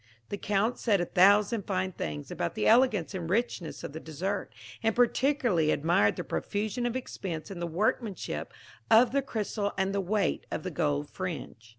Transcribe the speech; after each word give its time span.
The 0.29 0.37
Count 0.39 0.79
said 0.79 0.99
a 0.99 1.05
thousand 1.05 1.67
fine 1.67 1.91
things 1.91 2.31
about 2.31 2.55
the 2.55 2.65
elegance 2.65 3.13
and 3.13 3.29
richness 3.29 3.83
of 3.83 3.93
the 3.93 3.99
dessert, 3.99 4.49
and 4.81 4.95
particularly 4.95 5.69
admired 5.69 6.15
the 6.15 6.23
profusion 6.23 6.87
of 6.87 6.95
expense 6.95 7.51
in 7.51 7.59
the 7.59 7.67
workmanship 7.67 8.51
of 8.89 9.11
the 9.11 9.21
crystal 9.21 9.73
and 9.77 9.93
the 9.93 10.01
weight 10.01 10.47
of 10.49 10.63
the 10.63 10.71
gold 10.71 11.07
fringe. 11.11 11.69